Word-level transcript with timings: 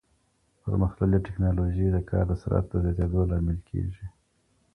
پرمختللې 0.63 1.19
ټکنالوژي 1.27 1.85
د 1.91 1.97
کار 2.09 2.25
د 2.29 2.33
سرعت 2.41 2.65
د 2.69 2.73
زياتېدو 2.83 3.19
لامل 3.29 3.57
کېږي. 3.69 4.05